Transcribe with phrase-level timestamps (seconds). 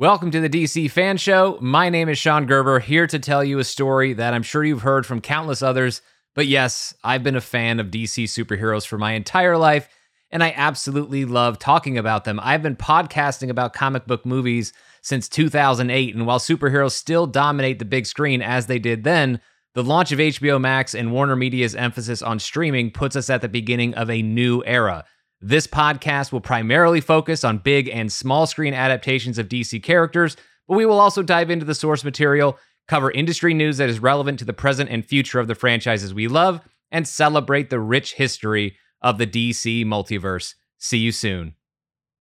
[0.00, 1.58] Welcome to the DC Fan Show.
[1.60, 4.80] My name is Sean Gerber, here to tell you a story that I'm sure you've
[4.80, 6.00] heard from countless others.
[6.34, 9.90] But yes, I've been a fan of DC superheroes for my entire life,
[10.30, 12.40] and I absolutely love talking about them.
[12.42, 17.84] I've been podcasting about comic book movies since 2008, and while superheroes still dominate the
[17.84, 19.38] big screen as they did then,
[19.74, 23.50] the launch of HBO Max and Warner Media's emphasis on streaming puts us at the
[23.50, 25.04] beginning of a new era.
[25.42, 30.36] This podcast will primarily focus on big and small screen adaptations of DC characters,
[30.68, 34.38] but we will also dive into the source material, cover industry news that is relevant
[34.40, 38.76] to the present and future of the franchises we love, and celebrate the rich history
[39.00, 40.56] of the DC multiverse.
[40.76, 41.54] See you soon.